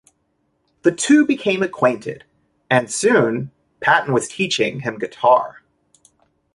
The 0.81 0.91
two 0.91 1.27
became 1.27 1.61
acquainted, 1.61 2.23
and 2.71 2.91
soon 2.91 3.51
Patton 3.81 4.15
was 4.15 4.27
teaching 4.27 4.79
him 4.79 4.97
guitar. 4.97 5.61